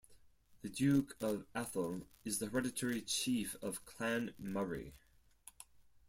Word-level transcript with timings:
The 0.63 0.69
Duke 0.69 1.15
of 1.21 1.45
Atholl 1.53 2.07
is 2.25 2.39
the 2.39 2.47
hereditary 2.47 3.01
chief 3.01 3.55
of 3.61 3.85
Clan 3.85 4.33
Murray. 4.39 4.93